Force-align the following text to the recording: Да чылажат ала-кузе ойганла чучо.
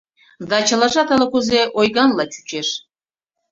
Да 0.49 0.57
чылажат 0.67 1.09
ала-кузе 1.13 1.61
ойганла 1.79 2.25
чучо. 2.33 2.61